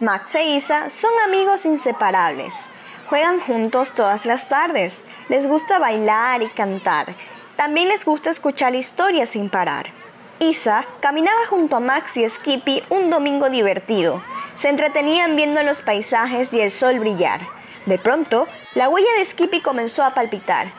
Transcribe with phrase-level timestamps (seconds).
[0.00, 2.70] Max e Isa son amigos inseparables.
[3.10, 5.04] Juegan juntos todas las tardes.
[5.28, 7.14] Les gusta bailar y cantar.
[7.54, 9.90] También les gusta escuchar historias sin parar.
[10.38, 14.22] Isa caminaba junto a Max y Skippy un domingo divertido.
[14.54, 17.42] Se entretenían viendo los paisajes y el sol brillar.
[17.84, 20.72] De pronto, la huella de Skippy comenzó a palpitar.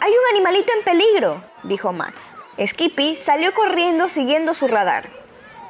[0.00, 2.34] Hay un animalito en peligro, dijo Max.
[2.58, 5.23] Skippy salió corriendo siguiendo su radar.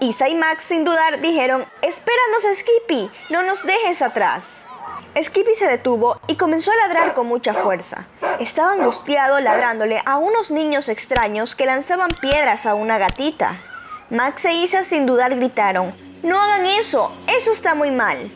[0.05, 4.67] Isa y Max sin dudar dijeron, espéranos Skippy, no nos dejes atrás.
[5.19, 8.05] Skippy se detuvo y comenzó a ladrar con mucha fuerza.
[8.39, 13.57] Estaba angustiado ladrándole a unos niños extraños que lanzaban piedras a una gatita.
[14.11, 18.31] Max e Isa sin dudar gritaron, no hagan eso, eso está muy mal.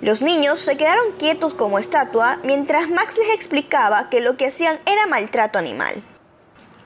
[0.00, 4.80] Los niños se quedaron quietos como estatua mientras Max les explicaba que lo que hacían
[4.86, 6.02] era maltrato animal.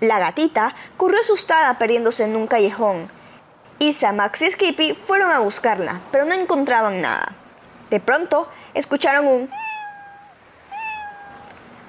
[0.00, 3.16] La gatita corrió asustada perdiéndose en un callejón.
[3.80, 7.32] Isa, Max y Skippy fueron a buscarla, pero no encontraban nada.
[7.90, 9.50] De pronto, escucharon un...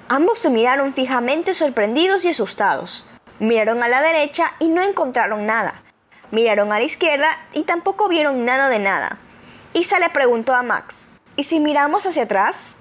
[0.07, 3.07] Ambos se miraron fijamente sorprendidos y asustados.
[3.39, 5.81] Miraron a la derecha y no encontraron nada.
[6.29, 9.17] Miraron a la izquierda y tampoco vieron nada de nada.
[9.73, 12.75] Isa le preguntó a Max, ¿y si miramos hacia atrás?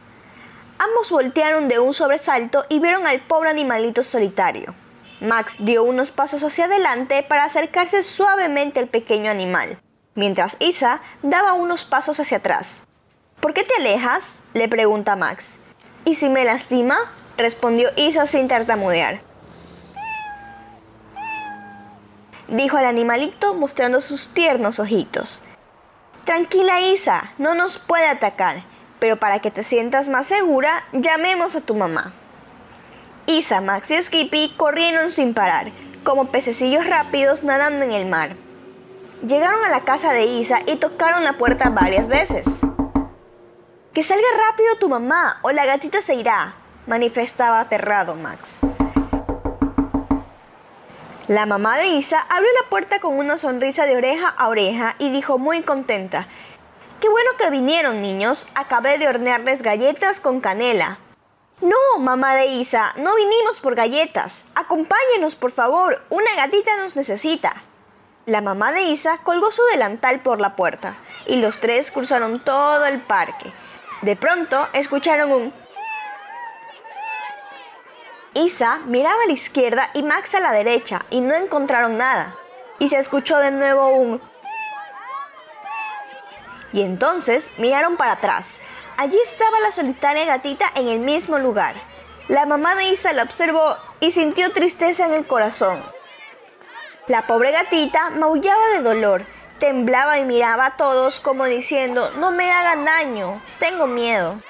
[0.78, 4.74] Ambos voltearon de un sobresalto y vieron al pobre animalito solitario.
[5.20, 9.80] Max dio unos pasos hacia adelante para acercarse suavemente al pequeño animal,
[10.14, 12.82] mientras Isa daba unos pasos hacia atrás.
[13.40, 14.42] ¿Por qué te alejas?
[14.54, 15.58] le pregunta Max.
[16.04, 17.12] ¿Y si me lastima?
[17.36, 19.20] respondió Isa sin tartamudear.
[22.48, 25.42] Dijo el animalito mostrando sus tiernos ojitos.
[26.24, 28.62] Tranquila Isa, no nos puede atacar,
[28.98, 32.12] pero para que te sientas más segura, llamemos a tu mamá.
[33.28, 35.70] Isa, Max y Skippy corrieron sin parar,
[36.02, 38.30] como pececillos rápidos nadando en el mar.
[39.22, 42.62] Llegaron a la casa de Isa y tocaron la puerta varias veces.
[43.92, 46.54] Que salga rápido tu mamá o la gatita se irá,
[46.86, 48.60] manifestaba aterrado Max.
[51.26, 55.10] La mamá de Isa abrió la puerta con una sonrisa de oreja a oreja y
[55.10, 56.28] dijo muy contenta,
[56.98, 60.96] Qué bueno que vinieron niños, acabé de hornearles galletas con canela.
[61.60, 64.44] No, mamá de Isa, no vinimos por galletas.
[64.54, 67.62] Acompáñenos, por favor, una gatita nos necesita.
[68.26, 72.86] La mamá de Isa colgó su delantal por la puerta y los tres cruzaron todo
[72.86, 73.52] el parque.
[74.02, 75.54] De pronto escucharon un...
[78.34, 82.36] Isa miraba a la izquierda y Max a la derecha y no encontraron nada.
[82.78, 84.22] Y se escuchó de nuevo un...
[86.72, 88.60] Y entonces miraron para atrás
[88.98, 91.76] Allí estaba la solitaria gatita en el mismo lugar.
[92.26, 95.80] La mamá de Isa la observó y sintió tristeza en el corazón.
[97.06, 99.24] La pobre gatita maullaba de dolor,
[99.60, 104.42] temblaba y miraba a todos como diciendo, no me hagan daño, tengo miedo.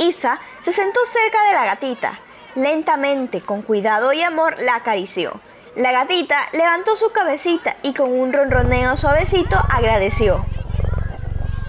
[0.00, 2.18] Isa se sentó cerca de la gatita.
[2.56, 5.40] Lentamente, con cuidado y amor, la acarició.
[5.76, 10.44] La gatita levantó su cabecita y con un ronroneo suavecito agradeció.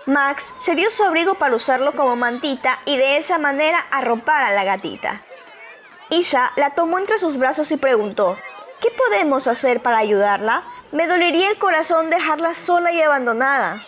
[0.07, 4.51] Max se dio su abrigo para usarlo como mantita y de esa manera arropar a
[4.51, 5.21] la gatita.
[6.09, 8.37] Isa la tomó entre sus brazos y preguntó,
[8.79, 10.63] ¿qué podemos hacer para ayudarla?
[10.93, 13.85] Me dolería el corazón dejarla sola y abandonada.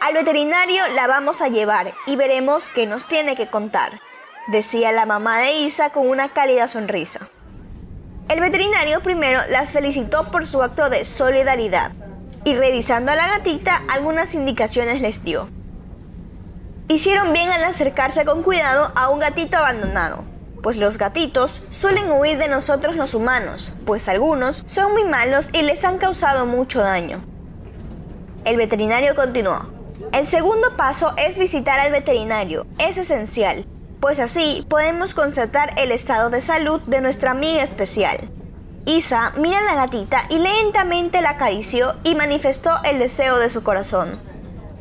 [0.00, 4.00] Al veterinario la vamos a llevar y veremos qué nos tiene que contar,
[4.46, 7.28] decía la mamá de Isa con una cálida sonrisa.
[8.30, 11.92] El veterinario primero las felicitó por su acto de solidaridad
[12.44, 15.48] y revisando a la gatita algunas indicaciones les dio.
[16.88, 20.24] Hicieron bien al acercarse con cuidado a un gatito abandonado,
[20.62, 25.62] pues los gatitos suelen huir de nosotros los humanos, pues algunos son muy malos y
[25.62, 27.24] les han causado mucho daño.
[28.44, 29.70] El veterinario continuó.
[30.12, 33.64] El segundo paso es visitar al veterinario, es esencial,
[34.00, 38.18] pues así podemos constatar el estado de salud de nuestra amiga especial.
[38.84, 43.62] Isa mira a la gatita y lentamente la acarició y manifestó el deseo de su
[43.62, 44.18] corazón.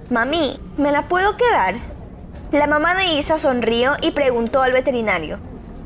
[0.09, 1.75] Mami, ¿me la puedo quedar?
[2.51, 5.37] La mamá de Isa sonrió y preguntó al veterinario,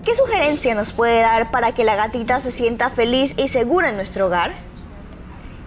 [0.05, 3.97] ¿qué sugerencia nos puede dar para que la gatita se sienta feliz y segura en
[3.97, 4.53] nuestro hogar?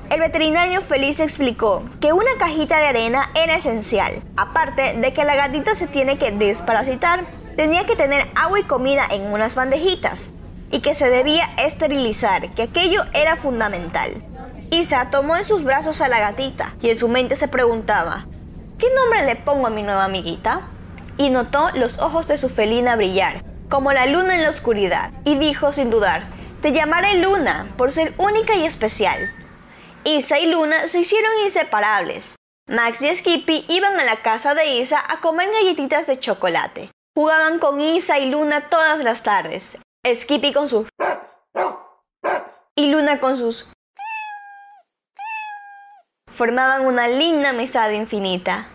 [0.09, 5.37] El veterinario feliz explicó que una cajita de arena era esencial, aparte de que la
[5.37, 7.27] gatita se tiene que desparasitar,
[7.57, 10.33] tenía que tener agua y comida en unas bandejitas,
[10.71, 14.25] y que se debía esterilizar, que aquello era fundamental.
[14.71, 18.27] Isa tomó en sus brazos a la gatita y en su mente se preguntaba,
[18.79, 20.63] ¿qué nombre le pongo a mi nueva amiguita?
[21.17, 25.37] Y notó los ojos de su felina brillar, como la luna en la oscuridad, y
[25.37, 26.27] dijo sin dudar,
[26.61, 29.33] te llamaré Luna por ser única y especial.
[30.05, 32.35] Isa y Luna se hicieron inseparables.
[32.69, 36.91] Max y Skippy iban a la casa de Isa a comer galletitas de chocolate.
[37.15, 39.79] Jugaban con Isa y Luna todas las tardes.
[40.07, 40.89] Skippy con sus...
[42.77, 43.69] y Luna con sus...
[46.31, 48.69] formaban una linda mesada infinita.